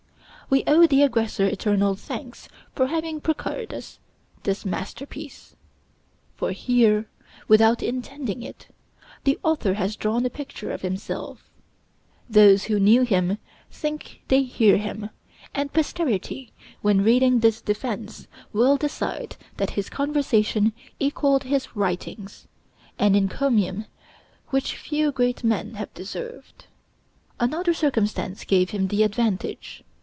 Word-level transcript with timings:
We 0.49 0.65
owe 0.67 0.85
the 0.85 1.01
aggressor 1.03 1.45
eternal 1.47 1.95
thanks 1.95 2.49
for 2.75 2.87
having 2.87 3.21
procured 3.21 3.73
us 3.73 3.99
this 4.43 4.65
masterpiece. 4.65 5.55
For 6.35 6.51
here, 6.51 7.07
without 7.47 7.81
intending 7.81 8.43
it, 8.43 8.67
the 9.23 9.39
author 9.43 9.75
has 9.75 9.95
drawn 9.95 10.25
a 10.25 10.29
picture 10.29 10.69
of 10.73 10.81
himself; 10.81 11.49
those 12.29 12.65
who 12.65 12.81
knew 12.81 13.03
him 13.03 13.37
think 13.71 14.23
they 14.27 14.43
hear 14.43 14.75
him; 14.75 15.09
and 15.55 15.71
posterity, 15.71 16.51
when 16.81 17.01
reading 17.01 17.39
his 17.39 17.61
'Defense,' 17.61 18.27
will 18.51 18.75
decide 18.75 19.37
that 19.55 19.69
his 19.79 19.89
conversation 19.89 20.73
equaled 20.99 21.43
his 21.43 21.77
writings 21.77 22.49
an 22.99 23.15
encomium 23.15 23.85
which 24.49 24.75
few 24.75 25.13
great 25.13 25.45
men 25.45 25.75
have 25.75 25.93
deserved. 25.93 26.65
Another 27.39 27.73
circumstance 27.73 28.43
gave 28.43 28.71
him 28.71 28.89
the 28.89 29.03
advantage. 29.03 29.85